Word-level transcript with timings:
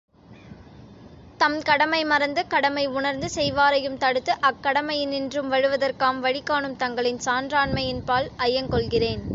தம் 1.39 1.61
கடமை 1.61 2.03
மறந்து, 2.03 2.47
கடமை 2.47 2.85
உணர்ந்து 2.87 3.29
செய்வாரையும் 3.29 3.97
தடுத்து, 3.97 4.33
அக்கடமையினின்றும் 4.43 5.51
வழுவுதற்காம் 5.51 6.21
வழிகாணும் 6.21 6.75
தங்களின் 6.75 7.21
சான்றாண்மையின்பால் 7.25 8.29
ஐயங் 8.39 8.67
கொள்கிறேன். 8.67 9.23